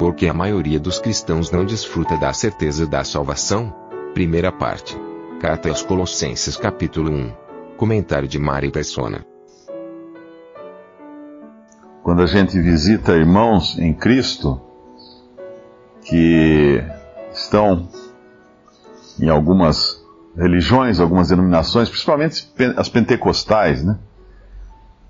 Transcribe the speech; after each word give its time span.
Porque 0.00 0.28
a 0.28 0.32
maioria 0.32 0.80
dos 0.80 0.98
cristãos 0.98 1.50
não 1.50 1.62
desfruta 1.62 2.16
da 2.16 2.32
certeza 2.32 2.86
da 2.86 3.04
salvação? 3.04 3.70
Primeira 4.14 4.50
parte. 4.50 4.96
Carta 5.38 5.68
aos 5.68 5.82
Colossenses 5.82 6.56
capítulo 6.56 7.12
1. 7.12 7.32
Comentário 7.76 8.26
de 8.26 8.38
Mari 8.38 8.70
Persona. 8.70 9.26
Quando 12.02 12.22
a 12.22 12.26
gente 12.26 12.58
visita 12.58 13.12
irmãos 13.12 13.78
em 13.78 13.92
Cristo 13.92 14.58
que 16.00 16.82
estão 17.30 17.86
em 19.20 19.28
algumas 19.28 20.02
religiões, 20.34 20.98
algumas 20.98 21.28
denominações, 21.28 21.90
principalmente 21.90 22.50
as 22.74 22.88
pentecostais, 22.88 23.84
né? 23.84 23.98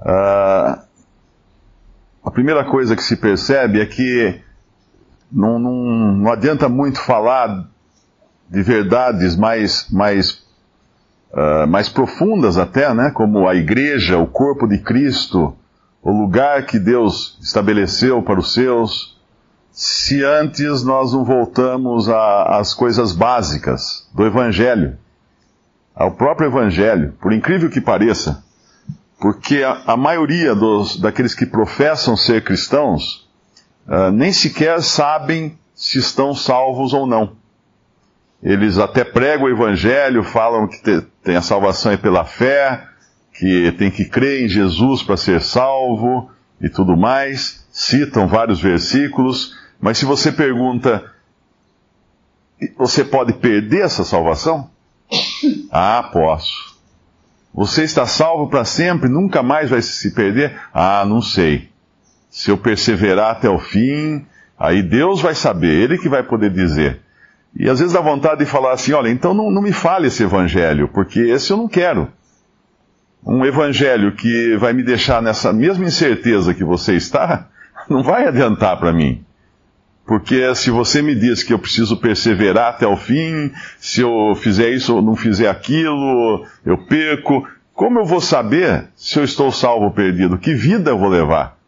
Ah, 0.00 0.82
a 2.24 2.30
primeira 2.32 2.64
coisa 2.64 2.96
que 2.96 3.04
se 3.04 3.16
percebe 3.16 3.80
é 3.80 3.86
que 3.86 4.49
não, 5.30 5.58
não, 5.58 5.72
não 6.12 6.32
adianta 6.32 6.68
muito 6.68 7.00
falar 7.00 7.68
de 8.48 8.62
verdades 8.62 9.36
mais, 9.36 9.88
mais, 9.90 10.42
ah, 11.32 11.66
mais 11.66 11.88
profundas 11.88 12.58
até, 12.58 12.92
né? 12.92 13.10
Como 13.10 13.48
a 13.48 13.54
igreja, 13.54 14.18
o 14.18 14.26
corpo 14.26 14.66
de 14.66 14.78
Cristo, 14.78 15.56
o 16.02 16.10
lugar 16.10 16.66
que 16.66 16.78
Deus 16.78 17.38
estabeleceu 17.40 18.22
para 18.22 18.40
os 18.40 18.52
seus, 18.52 19.20
se 19.70 20.24
antes 20.24 20.82
nós 20.82 21.12
não 21.12 21.24
voltamos 21.24 22.08
às 22.08 22.74
coisas 22.74 23.12
básicas 23.12 24.08
do 24.12 24.26
Evangelho, 24.26 24.98
ao 25.94 26.10
próprio 26.12 26.48
Evangelho, 26.48 27.14
por 27.20 27.32
incrível 27.32 27.70
que 27.70 27.80
pareça, 27.80 28.42
porque 29.20 29.62
a, 29.62 29.82
a 29.86 29.96
maioria 29.96 30.54
dos, 30.54 30.98
daqueles 30.98 31.34
que 31.34 31.46
professam 31.46 32.16
ser 32.16 32.42
cristãos 32.42 33.29
uh, 33.86 34.10
nem 34.12 34.32
sequer 34.32 34.82
sabem 34.82 35.58
se 35.74 35.98
estão 35.98 36.34
salvos 36.34 36.92
ou 36.92 37.06
não. 37.06 37.36
Eles 38.42 38.78
até 38.78 39.04
pregam 39.04 39.46
o 39.46 39.50
Evangelho, 39.50 40.24
falam 40.24 40.66
que 40.66 40.82
te, 40.82 41.02
tem 41.22 41.36
a 41.36 41.42
salvação 41.42 41.92
é 41.92 41.96
pela 41.96 42.24
fé, 42.24 42.86
que 43.34 43.72
tem 43.72 43.90
que 43.90 44.04
crer 44.04 44.44
em 44.44 44.48
Jesus 44.48 45.02
para 45.02 45.16
ser 45.16 45.40
salvo 45.40 46.30
e 46.60 46.68
tudo 46.68 46.96
mais, 46.96 47.66
citam 47.70 48.26
vários 48.26 48.60
versículos, 48.60 49.56
mas 49.80 49.96
se 49.96 50.04
você 50.04 50.30
pergunta, 50.30 51.10
você 52.76 53.02
pode 53.02 53.32
perder 53.34 53.84
essa 53.84 54.04
salvação? 54.04 54.70
Ah, 55.72 56.10
posso. 56.12 56.76
Você 57.54 57.84
está 57.84 58.04
salvo 58.04 58.48
para 58.48 58.64
sempre, 58.64 59.08
nunca 59.08 59.40
mais 59.40 59.70
vai 59.70 59.80
se 59.80 60.12
perder? 60.12 60.60
Ah, 60.74 61.04
não 61.06 61.22
sei. 61.22 61.69
Se 62.30 62.50
eu 62.50 62.56
perseverar 62.56 63.32
até 63.32 63.50
o 63.50 63.58
fim, 63.58 64.24
aí 64.58 64.82
Deus 64.82 65.20
vai 65.20 65.34
saber, 65.34 65.68
Ele 65.68 65.98
que 65.98 66.08
vai 66.08 66.22
poder 66.22 66.50
dizer. 66.50 67.00
E 67.54 67.68
às 67.68 67.80
vezes 67.80 67.92
dá 67.92 68.00
vontade 68.00 68.38
de 68.38 68.46
falar 68.46 68.72
assim: 68.72 68.92
olha, 68.92 69.10
então 69.10 69.34
não, 69.34 69.50
não 69.50 69.60
me 69.60 69.72
fale 69.72 70.06
esse 70.06 70.22
evangelho, 70.22 70.88
porque 70.88 71.20
esse 71.20 71.50
eu 71.50 71.56
não 71.56 71.68
quero 71.68 72.08
um 73.24 73.44
evangelho 73.44 74.12
que 74.12 74.56
vai 74.56 74.72
me 74.72 74.82
deixar 74.82 75.20
nessa 75.20 75.52
mesma 75.52 75.84
incerteza 75.84 76.54
que 76.54 76.64
você 76.64 76.94
está, 76.94 77.48
não 77.88 78.02
vai 78.02 78.26
adiantar 78.26 78.78
para 78.78 78.92
mim. 78.92 79.24
Porque 80.06 80.54
se 80.56 80.70
você 80.70 81.02
me 81.02 81.14
diz 81.14 81.42
que 81.42 81.52
eu 81.52 81.58
preciso 81.58 81.96
perseverar 81.96 82.70
até 82.70 82.86
o 82.86 82.96
fim, 82.96 83.52
se 83.78 84.00
eu 84.00 84.34
fizer 84.34 84.70
isso 84.70 84.96
ou 84.96 85.02
não 85.02 85.14
fizer 85.14 85.48
aquilo, 85.48 86.44
eu 86.64 86.78
perco, 86.78 87.46
como 87.72 88.00
eu 88.00 88.04
vou 88.04 88.20
saber 88.20 88.88
se 88.96 89.18
eu 89.18 89.24
estou 89.24 89.52
salvo 89.52 89.84
ou 89.84 89.90
perdido? 89.92 90.36
Que 90.36 90.52
vida 90.52 90.90
eu 90.90 90.98
vou 90.98 91.08
levar? 91.08 91.59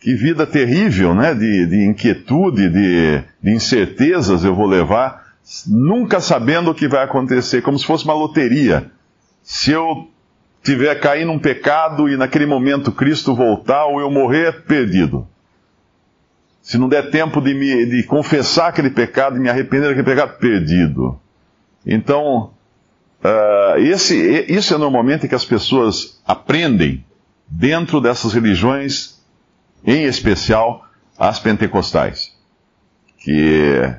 Que 0.00 0.14
vida 0.14 0.46
terrível, 0.46 1.14
né? 1.14 1.34
De, 1.34 1.66
de 1.66 1.84
inquietude, 1.84 2.68
de, 2.68 3.22
de 3.42 3.50
incertezas 3.50 4.44
eu 4.44 4.54
vou 4.54 4.66
levar, 4.66 5.34
nunca 5.66 6.20
sabendo 6.20 6.70
o 6.70 6.74
que 6.74 6.86
vai 6.86 7.04
acontecer, 7.04 7.62
como 7.62 7.78
se 7.78 7.84
fosse 7.86 8.04
uma 8.04 8.14
loteria. 8.14 8.90
Se 9.42 9.72
eu 9.72 10.08
tiver 10.62 10.94
cair 11.00 11.24
num 11.24 11.38
pecado 11.38 12.08
e 12.08 12.16
naquele 12.16 12.46
momento 12.46 12.92
Cristo 12.92 13.34
voltar 13.34 13.86
ou 13.86 14.00
eu 14.00 14.10
morrer, 14.10 14.64
perdido. 14.64 15.26
Se 16.60 16.76
não 16.76 16.88
der 16.88 17.10
tempo 17.10 17.40
de, 17.40 17.54
me, 17.54 17.86
de 17.86 18.02
confessar 18.02 18.68
aquele 18.68 18.90
pecado 18.90 19.36
e 19.36 19.40
me 19.40 19.48
arrepender 19.48 19.88
daquele 19.88 20.04
pecado, 20.04 20.38
perdido. 20.38 21.18
Então, 21.86 22.50
uh, 23.24 23.78
esse, 23.78 24.14
isso 24.48 24.74
é 24.74 24.78
normalmente 24.78 25.26
que 25.26 25.34
as 25.34 25.46
pessoas 25.46 26.20
aprendem 26.26 27.02
dentro 27.48 28.00
dessas 28.00 28.34
religiões, 28.34 29.17
em 29.84 30.04
especial 30.04 30.84
as 31.18 31.38
pentecostais. 31.38 32.36
Que, 33.18 33.94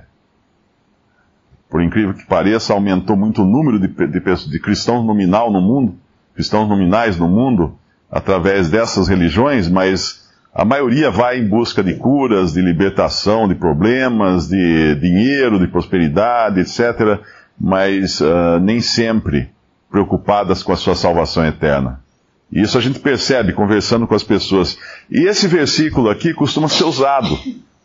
por 1.70 1.82
incrível 1.82 2.14
que 2.14 2.26
pareça, 2.26 2.74
aumentou 2.74 3.16
muito 3.16 3.42
o 3.42 3.46
número 3.46 3.80
de, 3.80 3.88
de, 3.88 4.50
de 4.50 4.60
cristãos 4.60 5.06
nominal 5.06 5.52
no 5.52 5.62
mundo 5.62 5.98
cristãos 6.40 6.70
nominais 6.70 7.18
no 7.18 7.28
mundo 7.28 7.78
através 8.10 8.70
dessas 8.70 9.10
religiões, 9.10 9.68
mas 9.68 10.26
a 10.56 10.64
maioria 10.64 11.12
vai 11.12 11.38
em 11.38 11.46
busca 11.46 11.84
de 11.84 11.96
curas, 11.96 12.54
de 12.54 12.62
libertação 12.62 13.46
de 13.46 13.56
problemas, 13.56 14.48
de 14.48 14.96
dinheiro, 14.96 15.60
de 15.60 15.68
prosperidade, 15.68 16.62
etc., 16.62 17.20
mas 17.60 18.22
uh, 18.22 18.58
nem 18.62 18.80
sempre 18.80 19.50
preocupadas 19.92 20.64
com 20.64 20.72
a 20.72 20.78
sua 20.78 20.96
salvação 20.96 21.46
eterna. 21.46 22.00
Isso 22.52 22.78
a 22.78 22.82
gente 22.82 23.00
percebe 23.00 23.54
conversando 23.54 24.08
com 24.08 24.16
as 24.16 24.24
pessoas. 24.24 24.78
E 25.10 25.28
esse 25.28 25.48
versículo 25.48 26.10
aqui 26.10 26.34
costuma 26.34 26.68
ser 26.68 26.84
usado 26.84 27.38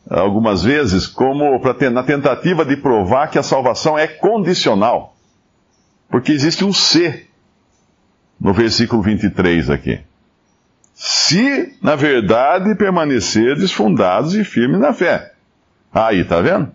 algumas 0.08 0.62
vezes 0.62 1.06
como 1.06 1.60
pra, 1.60 1.90
na 1.90 2.02
tentativa 2.02 2.64
de 2.64 2.76
provar 2.76 3.28
que 3.28 3.38
a 3.38 3.42
salvação 3.42 3.98
é 3.98 4.06
condicional. 4.06 5.14
Porque 6.08 6.32
existe 6.32 6.64
um 6.64 6.72
se 6.72 7.26
no 8.40 8.52
versículo 8.52 9.02
23 9.02 9.70
aqui. 9.70 10.00
Se, 10.94 11.76
na 11.82 11.96
verdade, 11.96 12.74
permanecerdes 12.74 13.72
fundados 13.72 14.34
e 14.34 14.44
firmes 14.44 14.80
na 14.80 14.92
fé. 14.92 15.32
Aí, 15.92 16.24
tá 16.24 16.40
vendo? 16.40 16.70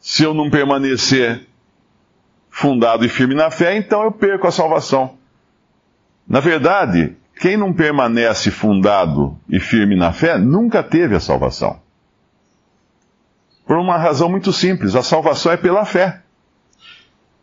Se 0.00 0.22
eu 0.22 0.34
não 0.34 0.50
permanecer 0.50 1.46
fundado 2.50 3.04
e 3.04 3.08
firme 3.08 3.34
na 3.34 3.50
fé, 3.50 3.76
então 3.76 4.02
eu 4.02 4.12
perco 4.12 4.46
a 4.46 4.52
salvação. 4.52 5.18
Na 6.28 6.40
verdade, 6.40 7.16
quem 7.38 7.56
não 7.56 7.72
permanece 7.72 8.50
fundado 8.50 9.38
e 9.48 9.60
firme 9.60 9.96
na 9.96 10.12
fé 10.12 10.38
nunca 10.38 10.82
teve 10.82 11.14
a 11.14 11.20
salvação. 11.20 11.78
Por 13.66 13.76
uma 13.76 13.96
razão 13.96 14.28
muito 14.28 14.52
simples: 14.52 14.94
a 14.94 15.02
salvação 15.02 15.52
é 15.52 15.56
pela 15.56 15.84
fé. 15.84 16.20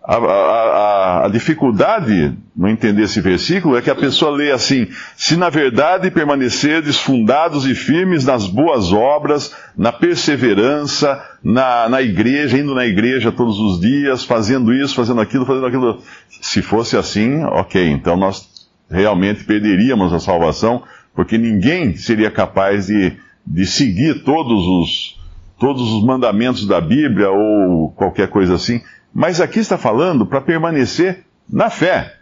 A, 0.03 0.16
a, 0.16 1.25
a, 1.25 1.30
dificuldade 1.30 2.36
no 2.56 2.68
entender 2.68 3.03
esse 3.03 3.22
versículo 3.22 3.78
é 3.78 3.84
que 3.84 3.90
a 3.90 3.96
pessoa 3.96 4.31
lê 4.31 4.52
assim: 4.52 4.88
se 5.16 5.38
na 5.38 5.48
verdade 5.50 6.09
permanecerdes 6.09 6.98
fundados 6.98 7.68
e 7.68 7.75
firmes 7.75 8.25
nas 8.25 8.48
boas 8.48 8.92
obras, 8.92 9.56
na 9.77 9.92
perseverança, 9.92 11.24
na, 11.44 11.88
na 11.88 12.01
igreja, 12.01 12.57
indo 12.57 12.74
na 12.74 12.88
igreja 12.88 13.31
todos 13.31 13.60
os 13.60 13.80
dias, 13.80 14.24
fazendo 14.24 14.74
isso, 14.74 14.95
fazendo 14.95 15.22
aquilo, 15.22 15.45
fazendo 15.45 15.68
aquilo. 15.68 16.01
Se 16.42 16.63
fosse 16.63 16.98
assim, 16.98 17.44
ok, 17.44 17.88
então 17.88 18.18
nós 18.18 18.50
realmente 18.91 19.43
perderíamos 19.43 20.13
a 20.13 20.19
salvação, 20.19 20.83
porque 21.15 21.38
ninguém 21.38 21.95
seria 21.95 22.29
capaz 22.29 22.88
de, 22.88 23.17
de 23.47 23.65
seguir 23.65 24.23
todos 24.23 24.67
os, 24.67 25.19
todos 25.59 25.91
os 25.91 26.03
mandamentos 26.03 26.67
da 26.67 26.79
Bíblia 26.79 27.29
ou 27.31 27.91
qualquer 27.91 28.27
coisa 28.27 28.55
assim 28.55 28.81
mas 29.13 29.41
aqui 29.41 29.59
está 29.59 29.77
falando 29.77 30.25
para 30.25 30.41
permanecer 30.41 31.25
na 31.49 31.69
fé. 31.69 32.17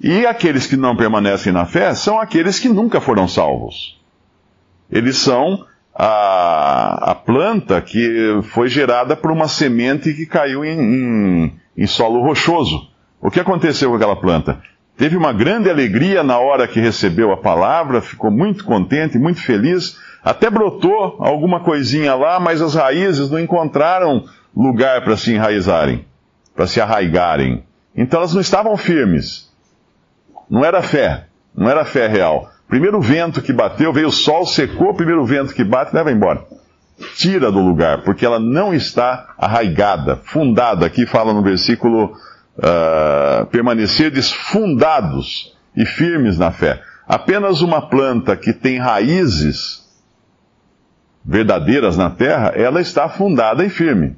E 0.00 0.26
aqueles 0.26 0.66
que 0.66 0.76
não 0.76 0.96
permanecem 0.96 1.52
na 1.52 1.64
fé 1.64 1.94
são 1.94 2.18
aqueles 2.18 2.58
que 2.58 2.68
nunca 2.68 3.00
foram 3.00 3.28
salvos. 3.28 3.98
Eles 4.90 5.16
são 5.16 5.64
a, 5.94 7.12
a 7.12 7.14
planta 7.14 7.80
que 7.80 8.40
foi 8.42 8.68
gerada 8.68 9.16
por 9.16 9.30
uma 9.30 9.48
semente 9.48 10.12
que 10.12 10.26
caiu 10.26 10.64
em, 10.64 10.78
em, 10.78 11.60
em 11.76 11.86
solo 11.86 12.20
rochoso. 12.20 12.90
O 13.20 13.30
que 13.30 13.40
aconteceu 13.40 13.90
com 13.90 13.96
aquela 13.96 14.16
planta? 14.16 14.60
Teve 14.96 15.16
uma 15.16 15.32
grande 15.32 15.68
alegria 15.68 16.22
na 16.22 16.38
hora 16.38 16.66
que 16.66 16.80
recebeu 16.80 17.32
a 17.32 17.36
palavra, 17.36 18.00
ficou 18.00 18.30
muito 18.30 18.64
contente, 18.64 19.18
muito 19.18 19.40
feliz, 19.40 19.98
até 20.24 20.50
brotou 20.50 21.16
alguma 21.20 21.60
coisinha 21.60 22.14
lá, 22.14 22.40
mas 22.40 22.60
as 22.60 22.74
raízes 22.74 23.30
não 23.30 23.38
encontraram 23.38 24.24
lugar 24.56 25.04
para 25.04 25.16
se 25.16 25.34
enraizarem, 25.34 26.04
para 26.54 26.66
se 26.66 26.80
arraigarem. 26.80 27.62
Então 27.94 28.20
elas 28.20 28.34
não 28.34 28.40
estavam 28.40 28.76
firmes. 28.76 29.52
Não 30.50 30.64
era 30.64 30.82
fé, 30.82 31.26
não 31.54 31.68
era 31.68 31.84
fé 31.84 32.06
real. 32.06 32.50
Primeiro 32.68 33.00
vento 33.00 33.40
que 33.40 33.52
bateu, 33.52 33.92
veio 33.92 34.08
o 34.08 34.12
sol, 34.12 34.44
secou, 34.44 34.94
primeiro 34.94 35.24
vento 35.24 35.54
que 35.54 35.62
bate, 35.62 35.94
leva 35.94 36.10
embora. 36.10 36.44
Tira 37.16 37.52
do 37.52 37.60
lugar, 37.60 38.02
porque 38.02 38.24
ela 38.24 38.40
não 38.40 38.74
está 38.74 39.34
arraigada, 39.38 40.16
fundada. 40.24 40.86
Aqui 40.86 41.06
fala 41.06 41.32
no 41.32 41.42
versículo 41.42 42.14
uh, 42.58 43.46
permanecerdes 43.46 44.32
fundados 44.32 45.56
e 45.76 45.84
firmes 45.84 46.38
na 46.38 46.50
fé. 46.50 46.82
Apenas 47.06 47.60
uma 47.60 47.88
planta 47.88 48.36
que 48.36 48.52
tem 48.52 48.78
raízes 48.78 49.84
verdadeiras 51.24 51.96
na 51.96 52.10
terra, 52.10 52.52
ela 52.54 52.80
está 52.80 53.08
fundada 53.08 53.64
e 53.64 53.68
firme. 53.68 54.16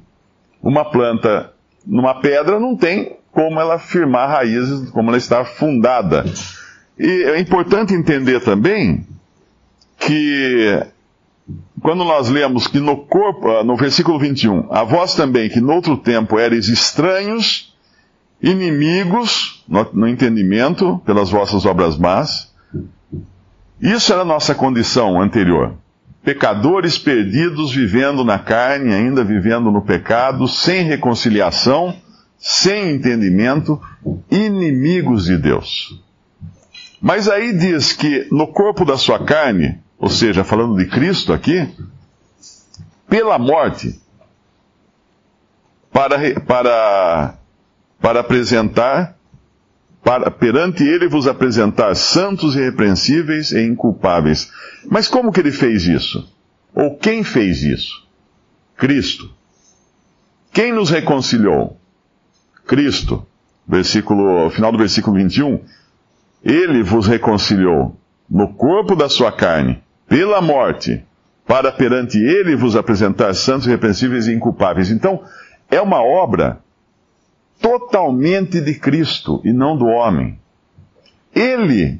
Uma 0.61 0.85
planta 0.85 1.51
numa 1.85 2.21
pedra 2.21 2.59
não 2.59 2.75
tem 2.75 3.17
como 3.31 3.59
ela 3.59 3.79
firmar 3.79 4.29
raízes, 4.29 4.89
como 4.91 5.09
ela 5.09 5.17
está 5.17 5.43
fundada. 5.43 6.25
E 6.97 7.23
é 7.23 7.39
importante 7.39 7.93
entender 7.93 8.41
também 8.41 9.07
que 9.97 10.83
quando 11.81 12.03
nós 12.03 12.29
lemos 12.29 12.67
que 12.67 12.79
no 12.79 12.97
corpo, 13.05 13.49
ah, 13.49 13.63
no 13.63 13.75
versículo 13.75 14.19
21, 14.19 14.67
a 14.71 14.83
vós 14.83 15.15
também 15.15 15.49
que 15.49 15.61
no 15.61 15.73
outro 15.73 15.97
tempo 15.97 16.37
eres 16.37 16.67
estranhos 16.67 17.68
inimigos 18.41 19.63
no, 19.67 19.87
no 19.93 20.07
entendimento 20.07 21.01
pelas 21.05 21.29
vossas 21.29 21.65
obras 21.65 21.97
más. 21.97 22.53
Isso 23.81 24.11
era 24.11 24.23
a 24.23 24.25
nossa 24.25 24.55
condição 24.55 25.21
anterior. 25.21 25.73
Pecadores 26.23 26.97
perdidos, 26.97 27.73
vivendo 27.73 28.23
na 28.25 28.37
carne, 28.37 28.93
ainda 28.93 29.23
vivendo 29.23 29.71
no 29.71 29.81
pecado, 29.81 30.47
sem 30.47 30.83
reconciliação, 30.83 31.95
sem 32.37 32.91
entendimento, 32.91 33.81
inimigos 34.29 35.25
de 35.25 35.37
Deus. 35.37 36.01
Mas 37.01 37.29
aí 37.29 37.57
diz 37.57 37.93
que 37.93 38.27
no 38.31 38.47
corpo 38.47 38.83
da 38.83 38.97
sua 38.97 39.19
carne, 39.23 39.79
ou 39.97 40.09
seja, 40.09 40.43
falando 40.43 40.77
de 40.77 40.85
Cristo 40.85 41.31
aqui, 41.31 41.67
pela 43.07 43.39
morte, 43.39 43.99
para, 45.91 46.39
para 46.41 47.38
para 48.01 48.21
apresentar, 48.21 49.15
para, 50.03 50.31
perante 50.31 50.83
ele 50.83 51.07
vos 51.07 51.27
apresentar 51.27 51.95
santos 51.95 52.55
irrepreensíveis 52.55 53.51
e 53.51 53.61
inculpáveis. 53.61 54.51
Mas 54.89 55.07
como 55.07 55.31
que 55.31 55.39
ele 55.39 55.51
fez 55.51 55.85
isso? 55.85 56.31
Ou 56.73 56.97
quem 56.97 57.23
fez 57.23 57.63
isso? 57.63 58.07
Cristo. 58.77 59.29
Quem 60.51 60.71
nos 60.71 60.89
reconciliou? 60.89 61.77
Cristo. 62.65 63.25
Versículo, 63.67 64.49
final 64.49 64.71
do 64.71 64.77
versículo 64.77 65.17
21. 65.17 65.59
Ele 66.43 66.81
vos 66.81 67.05
reconciliou 67.05 67.97
no 68.29 68.53
corpo 68.53 68.95
da 68.95 69.09
sua 69.09 69.31
carne, 69.31 69.83
pela 70.07 70.41
morte, 70.41 71.03
para 71.45 71.71
perante 71.71 72.17
ele 72.17 72.55
vos 72.55 72.75
apresentar 72.75 73.33
santos, 73.33 73.67
irrepreensíveis 73.67 74.27
e 74.27 74.33
inculpáveis. 74.33 74.89
Então, 74.89 75.23
é 75.69 75.81
uma 75.81 76.01
obra 76.01 76.59
totalmente 77.61 78.61
de 78.61 78.73
Cristo 78.75 79.41
e 79.43 79.53
não 79.53 79.77
do 79.77 79.85
homem. 79.85 80.39
Ele, 81.33 81.99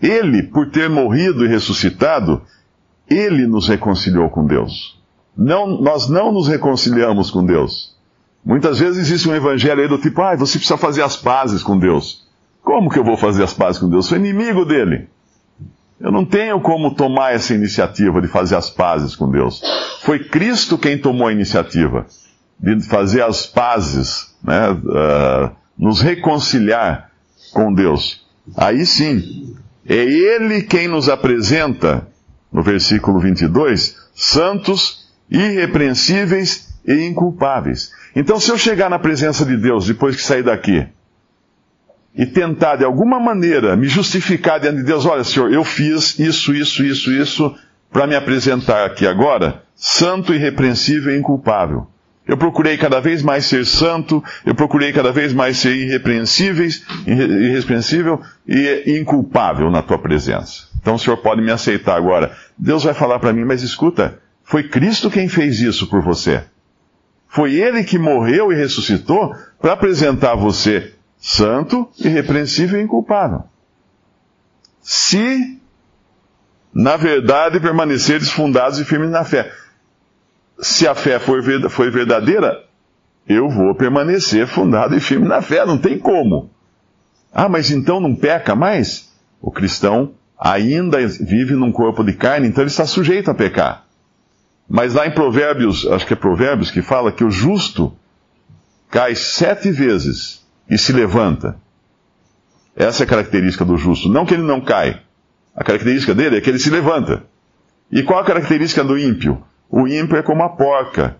ele, 0.00 0.44
por 0.44 0.70
ter 0.70 0.88
morrido 0.88 1.44
e 1.44 1.48
ressuscitado, 1.48 2.42
ele 3.08 3.46
nos 3.46 3.68
reconciliou 3.68 4.30
com 4.30 4.46
Deus. 4.46 5.00
Não, 5.36 5.80
nós 5.80 6.08
não 6.08 6.32
nos 6.32 6.48
reconciliamos 6.48 7.30
com 7.30 7.44
Deus. 7.44 7.94
Muitas 8.44 8.78
vezes 8.78 8.98
existe 8.98 9.28
um 9.28 9.34
evangelho 9.34 9.82
aí 9.82 9.88
do 9.88 9.98
tipo, 9.98 10.22
ah, 10.22 10.36
você 10.36 10.58
precisa 10.58 10.78
fazer 10.78 11.02
as 11.02 11.16
pazes 11.16 11.62
com 11.62 11.78
Deus. 11.78 12.26
Como 12.62 12.90
que 12.90 12.98
eu 12.98 13.04
vou 13.04 13.16
fazer 13.16 13.42
as 13.42 13.52
pazes 13.52 13.80
com 13.80 13.88
Deus? 13.88 14.06
Sou 14.06 14.16
inimigo 14.16 14.64
dele. 14.64 15.08
Eu 16.00 16.12
não 16.12 16.24
tenho 16.24 16.60
como 16.60 16.94
tomar 16.94 17.34
essa 17.34 17.54
iniciativa 17.54 18.20
de 18.20 18.28
fazer 18.28 18.54
as 18.54 18.70
pazes 18.70 19.16
com 19.16 19.30
Deus. 19.30 19.62
Foi 20.02 20.20
Cristo 20.24 20.78
quem 20.78 20.98
tomou 20.98 21.28
a 21.28 21.32
iniciativa 21.32 22.06
de 22.58 22.80
fazer 22.82 23.22
as 23.22 23.46
pazes 23.46 24.34
né, 24.42 24.70
uh, 24.70 25.50
nos 25.78 26.00
reconciliar 26.00 27.10
com 27.52 27.72
Deus. 27.72 28.26
Aí 28.56 28.86
sim, 28.86 29.54
é 29.86 29.96
Ele 29.96 30.62
quem 30.62 30.88
nos 30.88 31.08
apresenta, 31.08 32.06
no 32.52 32.62
versículo 32.62 33.18
22, 33.18 33.96
santos, 34.14 35.06
irrepreensíveis 35.30 36.74
e 36.86 37.06
inculpáveis. 37.06 37.92
Então, 38.14 38.40
se 38.40 38.50
eu 38.50 38.56
chegar 38.56 38.88
na 38.88 38.98
presença 38.98 39.44
de 39.44 39.56
Deus 39.56 39.86
depois 39.86 40.16
que 40.16 40.22
sair 40.22 40.42
daqui, 40.42 40.86
e 42.16 42.24
tentar 42.24 42.76
de 42.76 42.84
alguma 42.84 43.20
maneira 43.20 43.76
me 43.76 43.86
justificar 43.86 44.58
diante 44.58 44.78
de 44.78 44.84
Deus, 44.84 45.04
olha, 45.04 45.22
Senhor, 45.22 45.52
eu 45.52 45.62
fiz 45.62 46.18
isso, 46.18 46.54
isso, 46.54 46.82
isso, 46.82 47.12
isso, 47.12 47.54
para 47.92 48.06
me 48.06 48.16
apresentar 48.16 48.86
aqui 48.86 49.06
agora, 49.06 49.62
santo, 49.74 50.32
irrepreensível 50.32 51.14
e 51.14 51.18
inculpável. 51.18 51.86
Eu 52.26 52.36
procurei 52.36 52.76
cada 52.76 53.00
vez 53.00 53.22
mais 53.22 53.46
ser 53.46 53.64
santo, 53.64 54.22
eu 54.44 54.54
procurei 54.54 54.92
cada 54.92 55.12
vez 55.12 55.32
mais 55.32 55.58
ser 55.58 55.76
irrepreensíveis, 55.76 56.84
irrepreensível 57.06 58.20
e 58.46 58.98
inculpável 58.98 59.70
na 59.70 59.80
tua 59.80 59.98
presença. 59.98 60.66
Então 60.80 60.96
o 60.96 60.98
Senhor 60.98 61.18
pode 61.18 61.40
me 61.40 61.52
aceitar 61.52 61.96
agora. 61.96 62.36
Deus 62.58 62.82
vai 62.82 62.94
falar 62.94 63.20
para 63.20 63.32
mim, 63.32 63.44
mas 63.44 63.62
escuta, 63.62 64.18
foi 64.42 64.64
Cristo 64.68 65.10
quem 65.10 65.28
fez 65.28 65.60
isso 65.60 65.86
por 65.88 66.02
você. 66.02 66.44
Foi 67.28 67.54
Ele 67.54 67.84
que 67.84 67.98
morreu 67.98 68.52
e 68.52 68.56
ressuscitou 68.56 69.32
para 69.60 69.74
apresentar 69.74 70.34
você 70.34 70.94
santo, 71.18 71.88
irrepreensível 71.98 72.80
e 72.80 72.82
inculpável. 72.82 73.44
Se, 74.80 75.60
na 76.74 76.96
verdade, 76.96 77.60
permaneceres 77.60 78.30
fundados 78.30 78.80
e 78.80 78.84
firmes 78.84 79.10
na 79.10 79.24
fé 79.24 79.50
se 80.58 80.86
a 80.86 80.94
fé 80.94 81.18
for, 81.18 81.42
foi 81.70 81.90
verdadeira, 81.90 82.64
eu 83.28 83.48
vou 83.48 83.74
permanecer 83.74 84.46
fundado 84.46 84.96
e 84.96 85.00
firme 85.00 85.26
na 85.26 85.42
fé, 85.42 85.64
não 85.66 85.78
tem 85.78 85.98
como. 85.98 86.50
Ah, 87.32 87.48
mas 87.48 87.70
então 87.70 88.00
não 88.00 88.14
peca 88.14 88.54
mais? 88.54 89.12
O 89.40 89.50
cristão 89.50 90.14
ainda 90.38 90.98
vive 91.06 91.54
num 91.54 91.72
corpo 91.72 92.02
de 92.04 92.12
carne, 92.12 92.48
então 92.48 92.62
ele 92.62 92.70
está 92.70 92.86
sujeito 92.86 93.30
a 93.30 93.34
pecar. 93.34 93.84
Mas 94.68 94.94
lá 94.94 95.06
em 95.06 95.10
Provérbios, 95.10 95.86
acho 95.86 96.06
que 96.06 96.12
é 96.12 96.16
Provérbios 96.16 96.70
que 96.70 96.82
fala 96.82 97.12
que 97.12 97.24
o 97.24 97.30
justo 97.30 97.94
cai 98.90 99.14
sete 99.14 99.70
vezes 99.70 100.44
e 100.68 100.76
se 100.76 100.92
levanta. 100.92 101.56
Essa 102.74 103.02
é 103.02 103.06
a 103.06 103.08
característica 103.08 103.64
do 103.64 103.76
justo. 103.76 104.08
Não 104.08 104.26
que 104.26 104.34
ele 104.34 104.42
não 104.42 104.60
cai. 104.60 105.00
A 105.54 105.64
característica 105.64 106.14
dele 106.14 106.36
é 106.36 106.40
que 106.40 106.50
ele 106.50 106.58
se 106.58 106.68
levanta. 106.68 107.24
E 107.90 108.02
qual 108.02 108.20
a 108.20 108.24
característica 108.24 108.84
do 108.84 108.98
ímpio? 108.98 109.42
O 109.70 109.86
ímpio 109.86 110.16
é 110.16 110.22
como 110.22 110.42
a 110.42 110.48
porca. 110.48 111.16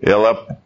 Ela, 0.00 0.58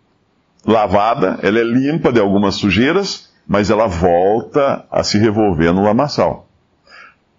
lavada, 0.65 1.39
ela 1.43 1.59
é 1.59 1.65
limpa 1.65 2.13
de 2.13 2.21
algumas 2.21 2.55
sujeiras, 2.57 3.31
mas 3.47 3.71
ela 3.71 3.87
volta 3.87 4.85
a 4.91 5.03
se 5.03 5.19
revolver 5.19 5.73
no 5.73 5.85
lamaçal. 5.85 6.49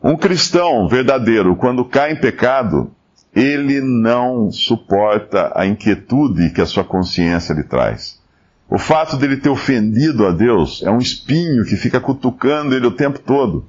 Um 0.01 0.15
cristão 0.15 0.87
verdadeiro, 0.87 1.55
quando 1.55 1.83
cai 1.85 2.13
em 2.13 2.15
pecado, 2.15 2.91
ele 3.35 3.81
não 3.81 4.51
suporta 4.51 5.51
a 5.55 5.65
inquietude 5.65 6.49
que 6.49 6.61
a 6.61 6.65
sua 6.65 6.83
consciência 6.83 7.53
lhe 7.53 7.63
traz. 7.63 8.19
O 8.69 8.77
fato 8.77 9.17
dele 9.17 9.37
ter 9.37 9.49
ofendido 9.49 10.25
a 10.25 10.31
Deus 10.31 10.83
é 10.83 10.91
um 10.91 10.99
espinho 10.99 11.65
que 11.65 11.75
fica 11.75 11.99
cutucando 11.99 12.75
ele 12.75 12.85
o 12.85 12.91
tempo 12.91 13.19
todo. 13.19 13.65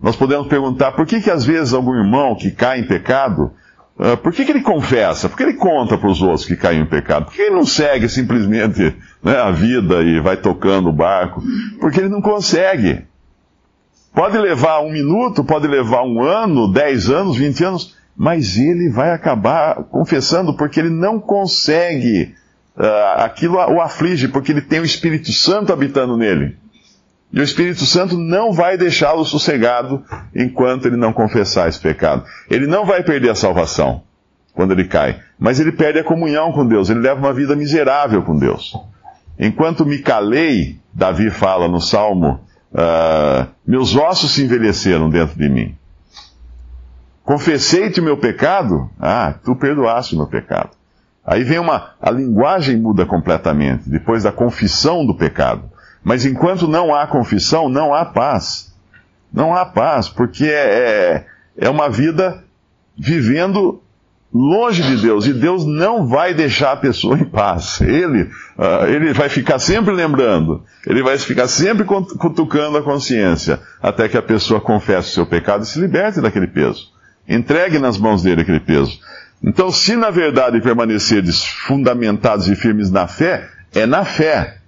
Nós 0.00 0.14
podemos 0.16 0.46
perguntar 0.46 0.92
por 0.92 1.06
que, 1.06 1.20
que 1.20 1.30
às 1.30 1.44
vezes 1.44 1.74
algum 1.74 1.94
irmão 1.94 2.34
que 2.34 2.50
cai 2.50 2.80
em 2.80 2.86
pecado, 2.86 3.52
Uh, 3.98 4.16
por 4.16 4.32
que, 4.32 4.44
que, 4.44 4.52
ele 4.52 4.62
confessa? 4.62 5.28
Por 5.28 5.36
que 5.36 5.42
ele 5.42 5.54
conta 5.54 5.98
para 5.98 6.08
os 6.08 6.22
outros 6.22 6.46
que 6.46 6.56
caiu 6.56 6.82
em 6.82 6.86
pecado? 6.86 7.26
Por 7.26 7.34
que 7.34 7.42
ele 7.42 7.54
não 7.54 7.66
segue 7.66 8.08
simplesmente 8.08 8.96
né, 9.22 9.36
a 9.36 9.50
vida 9.50 10.02
e 10.02 10.18
vai 10.20 10.38
tocando 10.38 10.88
o 10.88 10.92
barco? 10.92 11.42
Porque 11.78 12.00
ele 12.00 12.08
não 12.08 12.22
consegue. 12.22 13.04
Pode 14.14 14.38
levar 14.38 14.80
um 14.80 14.90
minuto, 14.90 15.44
pode 15.44 15.68
levar 15.68 16.02
um 16.02 16.22
ano, 16.22 16.72
dez 16.72 17.10
anos, 17.10 17.36
vinte 17.36 17.62
anos, 17.62 17.94
mas 18.16 18.56
ele 18.56 18.88
vai 18.88 19.12
acabar 19.12 19.84
confessando 19.84 20.56
porque 20.56 20.80
ele 20.80 20.90
não 20.90 21.20
consegue. 21.20 22.34
Uh, 22.76 23.20
aquilo 23.20 23.56
o 23.56 23.80
aflige, 23.80 24.28
porque 24.28 24.52
ele 24.52 24.62
tem 24.62 24.80
o 24.80 24.84
Espírito 24.84 25.30
Santo 25.32 25.72
habitando 25.72 26.16
nele. 26.16 26.56
E 27.32 27.40
o 27.40 27.44
Espírito 27.44 27.86
Santo 27.86 28.18
não 28.18 28.52
vai 28.52 28.76
deixá-lo 28.76 29.24
sossegado 29.24 30.04
enquanto 30.34 30.86
ele 30.86 30.96
não 30.96 31.12
confessar 31.12 31.68
esse 31.68 31.78
pecado. 31.78 32.24
Ele 32.48 32.66
não 32.66 32.84
vai 32.84 33.02
perder 33.02 33.30
a 33.30 33.34
salvação 33.34 34.02
quando 34.52 34.72
ele 34.72 34.84
cai, 34.84 35.20
mas 35.38 35.60
ele 35.60 35.70
perde 35.70 36.00
a 36.00 36.04
comunhão 36.04 36.52
com 36.52 36.66
Deus, 36.66 36.90
ele 36.90 37.00
leva 37.00 37.20
uma 37.20 37.32
vida 37.32 37.54
miserável 37.54 38.22
com 38.22 38.36
Deus. 38.36 38.76
Enquanto 39.38 39.86
me 39.86 39.98
calei, 39.98 40.78
Davi 40.92 41.30
fala 41.30 41.68
no 41.68 41.80
Salmo 41.80 42.40
Uh, 42.72 43.48
meus 43.66 43.96
ossos 43.96 44.32
se 44.32 44.44
envelheceram 44.44 45.10
dentro 45.10 45.36
de 45.36 45.48
mim. 45.48 45.74
Confessei-te 47.24 48.00
o 48.00 48.04
meu 48.04 48.16
pecado? 48.16 48.88
Ah, 48.98 49.34
tu 49.44 49.56
perdoaste 49.56 50.14
o 50.14 50.18
meu 50.18 50.26
pecado. 50.26 50.70
Aí 51.24 51.42
vem 51.44 51.58
uma. 51.58 51.90
A 52.00 52.10
linguagem 52.10 52.76
muda 52.76 53.04
completamente, 53.04 53.88
depois 53.88 54.22
da 54.22 54.32
confissão 54.32 55.04
do 55.04 55.14
pecado. 55.14 55.64
Mas 56.02 56.24
enquanto 56.24 56.66
não 56.66 56.94
há 56.94 57.06
confissão, 57.06 57.68
não 57.68 57.94
há 57.94 58.04
paz. 58.04 58.74
Não 59.32 59.54
há 59.54 59.64
paz, 59.64 60.08
porque 60.08 60.44
é, 60.44 61.26
é, 61.58 61.66
é 61.66 61.68
uma 61.68 61.88
vida 61.88 62.42
vivendo 62.98 63.82
longe 64.32 64.82
de 64.82 64.96
Deus, 64.96 65.26
e 65.26 65.32
Deus 65.32 65.64
não 65.66 66.06
vai 66.06 66.32
deixar 66.32 66.72
a 66.72 66.76
pessoa 66.76 67.18
em 67.18 67.24
paz. 67.24 67.80
Ele, 67.80 68.22
uh, 68.56 68.86
ele 68.86 69.12
vai 69.12 69.28
ficar 69.28 69.58
sempre 69.58 69.92
lembrando, 69.92 70.62
ele 70.86 71.02
vai 71.02 71.18
ficar 71.18 71.48
sempre 71.48 71.84
cutucando 71.84 72.78
a 72.78 72.82
consciência, 72.82 73.60
até 73.82 74.08
que 74.08 74.16
a 74.16 74.22
pessoa 74.22 74.60
confesse 74.60 75.10
o 75.10 75.14
seu 75.14 75.26
pecado 75.26 75.64
e 75.64 75.66
se 75.66 75.80
liberte 75.80 76.20
daquele 76.20 76.46
peso. 76.46 76.92
Entregue 77.28 77.78
nas 77.78 77.98
mãos 77.98 78.22
dele 78.22 78.42
aquele 78.42 78.60
peso. 78.60 78.98
Então, 79.42 79.72
se 79.72 79.96
na 79.96 80.10
verdade 80.10 80.60
permanecerdes 80.60 81.44
fundamentados 81.44 82.48
e 82.48 82.54
firmes 82.54 82.90
na 82.90 83.06
fé, 83.06 83.48
é 83.74 83.86
na 83.86 84.04
fé. 84.04 84.59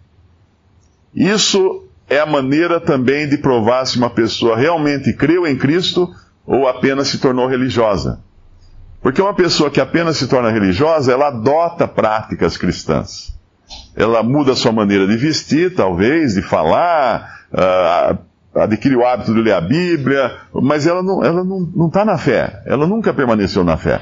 Isso 1.15 1.85
é 2.09 2.19
a 2.19 2.27
maneira 2.27 2.81
também 2.81 3.29
de 3.29 3.39
provar 3.39 3.85
se 3.87 3.99
uma 3.99 4.11
pessoa 4.11 4.57
realmente 4.57 5.13
creu 5.13 5.47
em 5.47 5.57
Cristo 5.57 6.09
ou 6.47 6.67
apenas 6.67 7.09
se 7.09 7.19
tornou 7.19 7.47
religiosa. 7.47 8.21
Porque 9.01 9.21
uma 9.21 9.35
pessoa 9.35 9.71
que 9.71 9.81
apenas 9.81 10.17
se 10.17 10.29
torna 10.29 10.51
religiosa, 10.51 11.13
ela 11.13 11.29
adota 11.29 11.89
práticas 11.89 12.57
cristãs. 12.57 13.37
Ela 13.97 14.23
muda 14.23 14.55
sua 14.55 14.73
maneira 14.73 15.07
de 15.07 15.17
vestir, 15.17 15.75
talvez, 15.75 16.35
de 16.35 16.43
falar, 16.43 17.41
uh, 17.53 18.19
adquire 18.61 18.97
o 18.97 19.05
hábito 19.05 19.35
de 19.35 19.41
ler 19.41 19.55
a 19.55 19.61
Bíblia, 19.61 20.37
mas 20.55 20.87
ela 20.87 21.03
não 21.03 21.19
está 21.19 21.29
ela 21.29 21.45
não, 21.45 21.61
não 21.75 21.91
tá 21.91 22.05
na 22.05 22.17
fé. 22.17 22.63
Ela 22.65 22.87
nunca 22.87 23.13
permaneceu 23.13 23.65
na 23.65 23.77
fé. 23.77 24.01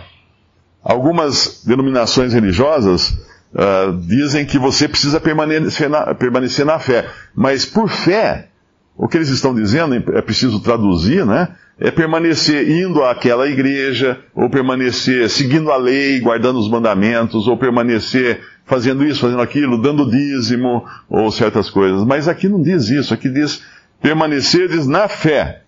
Algumas 0.82 1.62
denominações 1.64 2.32
religiosas 2.32 3.18
uh, 3.54 3.96
dizem 4.06 4.44
que 4.44 4.58
você 4.58 4.88
precisa 4.88 5.20
permanecer 5.20 5.88
na, 5.88 6.14
permanecer 6.14 6.64
na 6.64 6.78
fé. 6.78 7.08
Mas 7.34 7.64
por 7.64 7.88
fé, 7.88 8.48
o 8.96 9.08
que 9.08 9.16
eles 9.16 9.28
estão 9.28 9.54
dizendo, 9.54 9.94
é 9.94 10.22
preciso 10.22 10.60
traduzir, 10.60 11.24
né? 11.24 11.48
é 11.80 11.90
permanecer 11.90 12.70
indo 12.70 13.02
àquela 13.02 13.48
igreja, 13.48 14.20
ou 14.34 14.50
permanecer 14.50 15.30
seguindo 15.30 15.72
a 15.72 15.78
lei, 15.78 16.20
guardando 16.20 16.58
os 16.58 16.68
mandamentos, 16.68 17.48
ou 17.48 17.56
permanecer 17.56 18.42
fazendo 18.66 19.02
isso, 19.02 19.22
fazendo 19.22 19.40
aquilo, 19.40 19.80
dando 19.80 20.08
dízimo, 20.08 20.84
ou 21.08 21.32
certas 21.32 21.70
coisas. 21.70 22.04
Mas 22.04 22.28
aqui 22.28 22.48
não 22.48 22.60
diz 22.60 22.90
isso, 22.90 23.14
aqui 23.14 23.30
diz 23.30 23.62
permanecerdes 24.00 24.86
na 24.86 25.08
fé, 25.08 25.62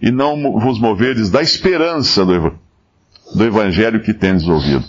e 0.00 0.10
não 0.10 0.60
vos 0.60 0.78
moverdes 0.78 1.30
da 1.30 1.40
esperança 1.40 2.26
do, 2.26 2.52
do 3.34 3.44
evangelho 3.44 4.02
que 4.02 4.12
tendes 4.12 4.46
ouvido. 4.46 4.84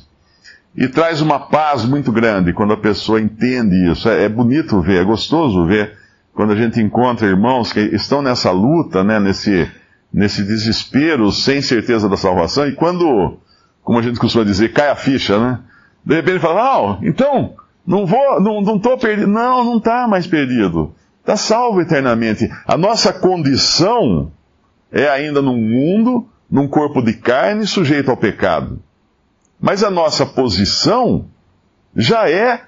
E 0.78 0.88
traz 0.88 1.22
uma 1.22 1.40
paz 1.40 1.86
muito 1.86 2.12
grande 2.12 2.52
quando 2.52 2.74
a 2.74 2.78
pessoa 2.78 3.22
entende 3.22 3.92
isso. 3.92 4.10
É, 4.10 4.26
é 4.26 4.30
bonito 4.30 4.82
ver, 4.82 5.02
é 5.02 5.04
gostoso 5.04 5.66
ver 5.66 5.98
quando 6.34 6.52
a 6.52 6.56
gente 6.56 6.82
encontra 6.82 7.28
irmãos 7.28 7.72
que 7.72 7.80
estão 7.80 8.22
nessa 8.22 8.52
luta, 8.52 9.04
né, 9.04 9.20
nesse, 9.20 9.72
nesse 10.12 10.44
desespero, 10.44 11.32
sem 11.32 11.62
certeza 11.62 12.10
da 12.10 12.18
salvação, 12.18 12.68
e 12.68 12.74
quando, 12.74 13.38
como 13.82 14.00
a 14.00 14.02
gente 14.02 14.20
costuma 14.20 14.44
dizer, 14.44 14.74
cai 14.74 14.90
a 14.90 14.96
ficha, 14.96 15.40
né? 15.40 15.60
De 16.06 16.16
repente 16.16 16.40
fala, 16.40 16.62
não, 16.62 17.00
então, 17.04 17.54
não 17.88 18.06
vou, 18.06 18.42
não, 18.42 18.62
não 18.62 18.78
tô 18.78 18.98
perdido. 18.98 19.28
Não, 19.28 19.64
não 19.64 19.78
está 19.78 20.08
mais 20.08 20.28
perdido. 20.28 20.94
Está 21.22 21.38
salvo 21.38 21.82
eternamente. 21.82 22.50
A 22.68 22.78
nossa 22.78 23.14
condição 23.14 24.32
é 24.92 25.08
ainda 25.08 25.42
num 25.42 25.58
mundo, 25.58 26.28
num 26.52 26.68
corpo 26.68 27.02
de 27.02 27.14
carne 27.14 27.66
sujeito 27.66 28.12
ao 28.12 28.18
pecado. 28.18 28.80
Mas 29.66 29.84
a 29.84 29.90
nossa 29.90 30.28
posição 30.28 31.26
já 31.96 32.30
é 32.30 32.66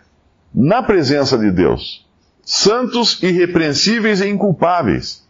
na 0.51 0.81
presença 0.81 1.37
de 1.37 1.51
Deus. 1.51 2.03
Santos, 2.41 3.21
irrepreensíveis 3.21 4.19
e 4.19 4.27
inculpáveis. 4.27 5.23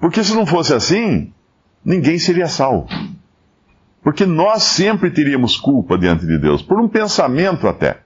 Porque 0.00 0.24
se 0.24 0.34
não 0.34 0.46
fosse 0.46 0.72
assim, 0.72 1.30
ninguém 1.84 2.18
seria 2.18 2.48
salvo. 2.48 2.88
Porque 4.02 4.24
nós 4.24 4.62
sempre 4.62 5.10
teríamos 5.10 5.58
culpa 5.58 5.98
diante 5.98 6.24
de 6.24 6.38
Deus, 6.38 6.62
por 6.62 6.80
um 6.80 6.88
pensamento 6.88 7.68
até. 7.68 7.98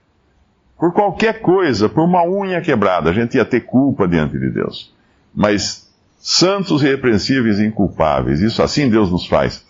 Por 0.77 0.91
qualquer 0.91 1.39
coisa, 1.39 1.87
por 1.87 2.03
uma 2.03 2.27
unha 2.27 2.59
quebrada, 2.59 3.11
a 3.11 3.13
gente 3.13 3.37
ia 3.37 3.45
ter 3.45 3.61
culpa 3.61 4.05
diante 4.05 4.37
de 4.37 4.49
Deus. 4.49 4.93
Mas 5.33 5.89
santos, 6.19 6.83
irrepreensíveis 6.83 7.59
e 7.59 7.65
inculpáveis, 7.65 8.41
isso 8.41 8.61
assim 8.61 8.89
Deus 8.89 9.09
nos 9.09 9.25
faz. 9.25 9.65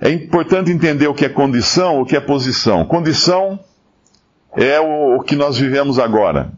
É 0.00 0.10
importante 0.10 0.70
entender 0.70 1.08
o 1.08 1.14
que 1.14 1.24
é 1.24 1.28
condição, 1.28 2.00
o 2.00 2.04
que 2.04 2.16
é 2.16 2.20
posição. 2.20 2.84
Condição 2.84 3.58
é 4.54 4.78
o, 4.80 5.16
o 5.16 5.22
que 5.22 5.34
nós 5.34 5.56
vivemos 5.58 5.98
agora. 5.98 6.52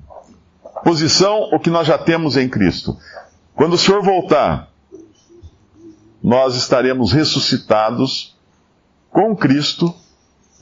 Posição, 0.85 1.49
o 1.53 1.59
que 1.59 1.71
nós 1.71 1.87
já 1.87 1.99
temos 1.99 2.37
em 2.37 2.49
Cristo. 2.49 2.97
Quando 3.55 3.75
o 3.75 3.79
Senhor 3.79 4.03
voltar, 4.03 4.69
nós 6.23 6.57
estaremos 6.57 7.13
ressuscitados 7.13 8.37
com 9.11 9.35
Cristo, 9.37 9.95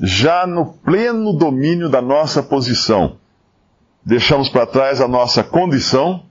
já 0.01 0.47
no 0.47 0.67
pleno 0.67 1.33
domínio 1.33 1.89
da 1.89 2.03
nossa 2.03 2.43
posição. 2.43 3.17
Deixamos 4.05 4.49
para 4.49 4.67
trás 4.67 5.01
a 5.01 5.09
nossa 5.09 5.43
condição 5.43 6.25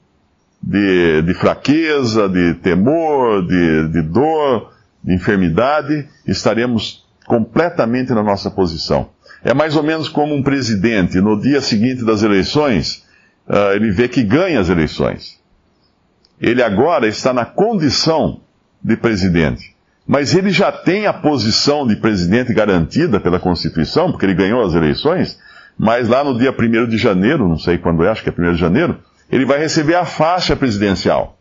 de, 0.62 1.22
de 1.24 1.34
fraqueza, 1.34 2.30
de 2.30 2.54
temor, 2.56 3.46
de, 3.46 3.90
de 3.90 4.02
dor, 4.02 4.75
de 5.06 5.14
enfermidade, 5.14 6.08
estaremos 6.26 7.06
completamente 7.28 8.12
na 8.12 8.24
nossa 8.24 8.50
posição. 8.50 9.10
É 9.44 9.54
mais 9.54 9.76
ou 9.76 9.84
menos 9.84 10.10
como 10.10 10.34
um 10.34 10.42
presidente, 10.42 11.22
no 11.22 11.40
dia 11.40 11.62
seguinte 11.62 12.04
das 12.04 12.24
eleições, 12.24 13.06
uh, 13.48 13.76
ele 13.76 13.92
vê 13.92 14.08
que 14.08 14.24
ganha 14.24 14.60
as 14.60 14.70
eleições. 14.70 15.40
Ele 16.42 16.64
agora 16.64 17.08
está 17.08 17.32
na 17.32 17.46
condição 17.46 18.42
de 18.84 18.98
presidente. 18.98 19.76
Mas 20.08 20.36
ele 20.36 20.50
já 20.50 20.72
tem 20.72 21.06
a 21.06 21.14
posição 21.14 21.86
de 21.86 21.96
presidente 21.96 22.54
garantida 22.54 23.20
pela 23.20 23.40
Constituição, 23.40 24.12
porque 24.12 24.26
ele 24.26 24.34
ganhou 24.34 24.64
as 24.64 24.74
eleições, 24.74 25.40
mas 25.78 26.10
lá 26.10 26.24
no 26.24 26.38
dia 26.38 26.52
1 26.52 26.88
de 26.88 26.98
janeiro, 26.98 27.48
não 27.48 27.58
sei 27.58 27.78
quando 27.78 28.04
é, 28.04 28.10
acho 28.10 28.24
que 28.24 28.30
é 28.30 28.34
1 28.34 28.54
de 28.54 28.60
janeiro, 28.60 29.00
ele 29.32 29.46
vai 29.46 29.60
receber 29.60 29.96
a 29.96 30.06
faixa 30.06 30.56
presidencial. 30.56 31.38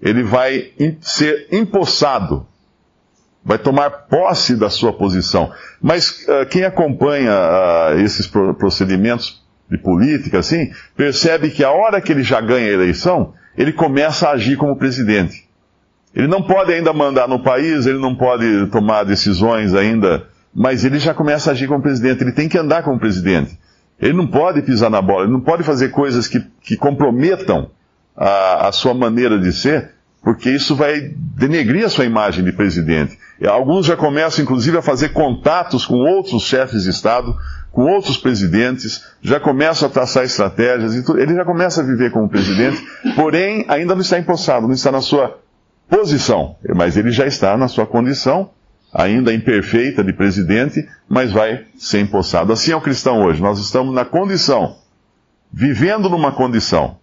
Ele 0.00 0.22
vai 0.22 0.72
ser 1.00 1.48
empossado, 1.52 2.46
vai 3.44 3.58
tomar 3.58 3.90
posse 3.90 4.56
da 4.56 4.70
sua 4.70 4.92
posição. 4.92 5.52
Mas 5.80 6.26
uh, 6.28 6.46
quem 6.48 6.64
acompanha 6.64 7.32
uh, 7.32 7.98
esses 8.00 8.26
procedimentos 8.26 9.42
de 9.70 9.78
política, 9.78 10.38
assim, 10.38 10.70
percebe 10.96 11.50
que 11.50 11.64
a 11.64 11.70
hora 11.70 12.00
que 12.00 12.12
ele 12.12 12.22
já 12.22 12.40
ganha 12.40 12.68
a 12.68 12.72
eleição, 12.72 13.32
ele 13.56 13.72
começa 13.72 14.28
a 14.28 14.32
agir 14.32 14.56
como 14.56 14.76
presidente. 14.76 15.48
Ele 16.14 16.26
não 16.26 16.42
pode 16.42 16.72
ainda 16.72 16.92
mandar 16.92 17.26
no 17.26 17.42
país, 17.42 17.86
ele 17.86 17.98
não 17.98 18.14
pode 18.14 18.66
tomar 18.66 19.04
decisões 19.04 19.74
ainda, 19.74 20.26
mas 20.54 20.84
ele 20.84 20.98
já 20.98 21.14
começa 21.14 21.50
a 21.50 21.52
agir 21.52 21.66
como 21.66 21.82
presidente, 21.82 22.22
ele 22.22 22.32
tem 22.32 22.48
que 22.48 22.58
andar 22.58 22.82
como 22.82 22.98
presidente. 22.98 23.58
Ele 23.98 24.12
não 24.12 24.26
pode 24.26 24.60
pisar 24.62 24.90
na 24.90 25.00
bola, 25.00 25.24
ele 25.24 25.32
não 25.32 25.40
pode 25.40 25.62
fazer 25.62 25.88
coisas 25.88 26.28
que, 26.28 26.44
que 26.60 26.76
comprometam 26.76 27.70
a, 28.16 28.68
a 28.68 28.72
sua 28.72 28.92
maneira 28.92 29.38
de 29.38 29.52
ser, 29.52 29.91
porque 30.22 30.50
isso 30.50 30.76
vai 30.76 31.00
denegrir 31.36 31.84
a 31.84 31.88
sua 31.88 32.04
imagem 32.04 32.44
de 32.44 32.52
presidente. 32.52 33.18
Alguns 33.44 33.86
já 33.86 33.96
começam, 33.96 34.44
inclusive, 34.44 34.78
a 34.78 34.82
fazer 34.82 35.08
contatos 35.10 35.84
com 35.84 35.96
outros 35.96 36.42
chefes 36.44 36.84
de 36.84 36.90
Estado, 36.90 37.36
com 37.72 37.82
outros 37.84 38.16
presidentes, 38.16 39.04
já 39.20 39.40
começam 39.40 39.88
a 39.88 39.90
traçar 39.90 40.24
estratégias, 40.24 40.94
e 40.94 41.04
ele 41.20 41.34
já 41.34 41.44
começa 41.44 41.80
a 41.80 41.84
viver 41.84 42.12
como 42.12 42.28
presidente, 42.28 42.84
porém 43.16 43.64
ainda 43.66 43.94
não 43.94 44.02
está 44.02 44.18
empossado, 44.18 44.66
não 44.66 44.74
está 44.74 44.92
na 44.92 45.00
sua 45.00 45.40
posição, 45.88 46.56
mas 46.76 46.96
ele 46.96 47.10
já 47.10 47.26
está 47.26 47.56
na 47.56 47.66
sua 47.66 47.86
condição, 47.86 48.50
ainda 48.92 49.32
imperfeita 49.32 50.04
de 50.04 50.12
presidente, 50.12 50.86
mas 51.08 51.32
vai 51.32 51.64
ser 51.76 52.00
empossado. 52.00 52.52
Assim 52.52 52.72
é 52.72 52.76
o 52.76 52.80
cristão 52.80 53.22
hoje. 53.24 53.42
Nós 53.42 53.58
estamos 53.58 53.94
na 53.94 54.04
condição, 54.04 54.76
vivendo 55.52 56.08
numa 56.08 56.30
condição 56.30 56.98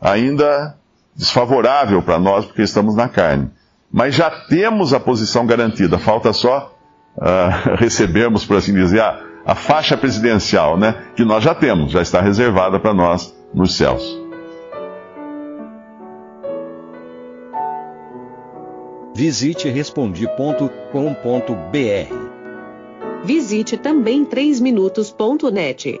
ainda 0.00 0.76
desfavorável 1.14 2.02
para 2.02 2.18
nós, 2.18 2.44
porque 2.44 2.62
estamos 2.62 2.94
na 2.94 3.08
carne. 3.08 3.50
Mas 3.92 4.14
já 4.14 4.30
temos 4.30 4.94
a 4.94 5.00
posição 5.00 5.46
garantida, 5.46 5.98
falta 5.98 6.32
só 6.32 6.76
uh, 7.16 7.74
recebermos, 7.76 8.44
por 8.44 8.56
assim 8.56 8.72
dizer, 8.72 9.00
a, 9.00 9.20
a 9.44 9.54
faixa 9.54 9.96
presidencial, 9.96 10.78
né? 10.78 10.94
Que 11.16 11.24
nós 11.24 11.42
já 11.42 11.54
temos, 11.54 11.92
já 11.92 12.02
está 12.02 12.20
reservada 12.20 12.78
para 12.78 12.94
nós 12.94 13.34
nos 13.52 13.74
céus. 13.74 14.20
Visite 19.14 19.68
respondi.com.br. 19.68 20.70
Visite 23.22 23.76
também 23.76 24.24
3minutos.net. 24.24 26.00